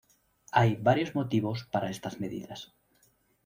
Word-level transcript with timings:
Hay 0.51 0.77
varios 0.77 1.13
motivos 1.13 1.65
para 1.71 1.91
estas 1.91 2.19
medidas. 2.19 2.73